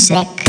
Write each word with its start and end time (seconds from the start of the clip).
music. 0.00 0.39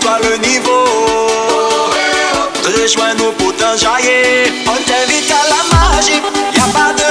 Toi 0.00 0.18
le 0.22 0.36
niveau. 0.38 0.84
Rejoins-nous 2.64 3.32
pour 3.32 3.54
t'enjailler. 3.56 4.52
On 4.66 4.76
t'invite 4.88 5.30
à 5.30 5.42
la 5.52 5.60
magie. 5.72 6.20
Y 6.54 6.58
a 6.58 6.68
pas 6.72 6.92
de 6.92 7.07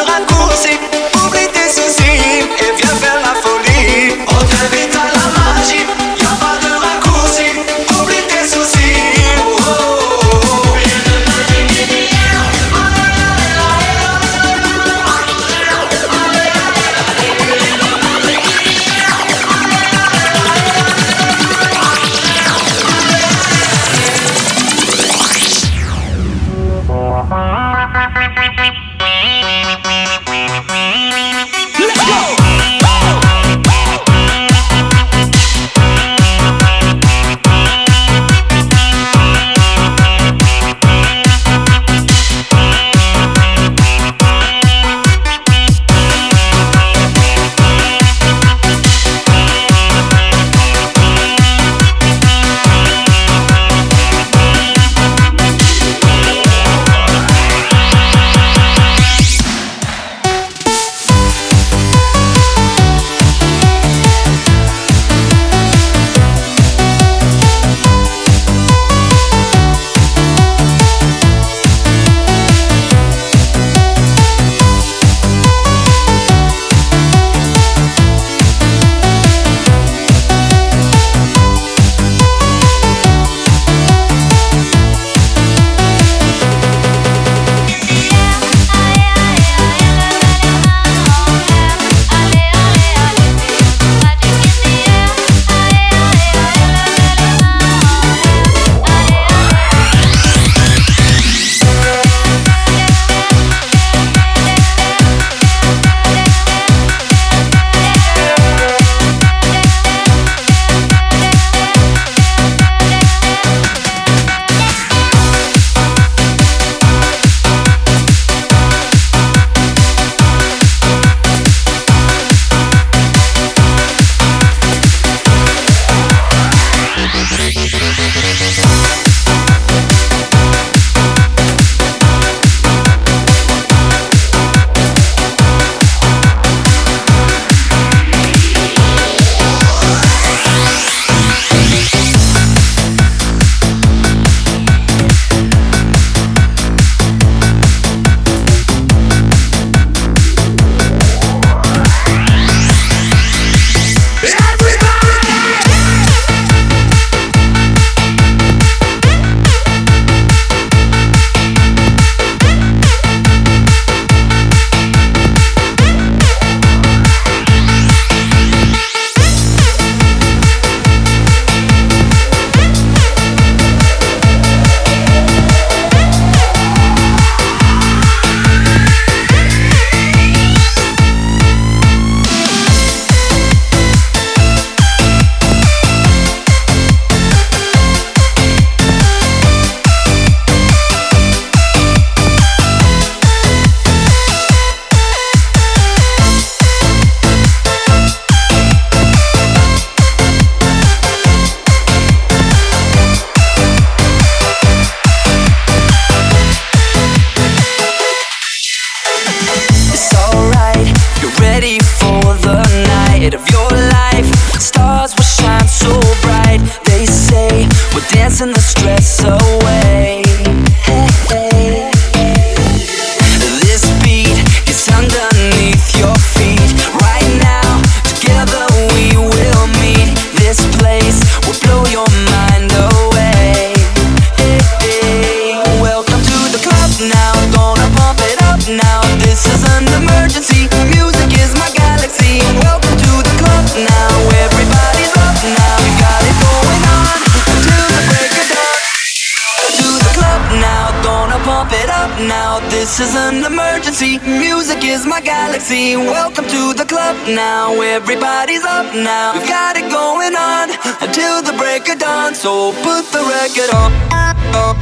emergency. 254.01 254.19
Music 254.39 254.83
is 254.83 255.05
my 255.05 255.21
galaxy. 255.21 255.95
Welcome 255.95 256.45
to 256.45 256.73
the 256.73 256.85
club 256.85 257.15
now. 257.27 257.79
Everybody's 257.81 258.63
up 258.63 258.93
now. 258.95 259.33
We've 259.33 259.47
got 259.47 259.77
it 259.77 259.89
going 259.91 260.35
on 260.35 260.69
until 261.01 261.41
the 261.41 261.53
break 261.57 261.89
of 261.89 261.99
dawn. 261.99 262.35
So 262.35 262.71
put 262.83 263.05
the 263.11 263.19
record 263.19 263.73
on. 263.73 263.91
On, 264.13 264.35
on. 264.55 264.77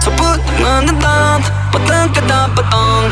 So 0.00 0.10
put 0.12 0.40
on 0.64 0.86
the 0.86 0.92
dawn. 1.00 1.42
Ba-dun, 1.72 2.12
ka-dun, 2.14 2.54
ba-dun. 2.54 3.10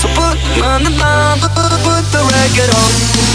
So 0.00 0.08
put 0.14 0.38
on 0.64 0.84
the 0.84 0.90
dawn. 0.98 1.38
Put 1.40 2.04
the 2.12 2.22
record 2.22 2.70
on. 2.74 3.25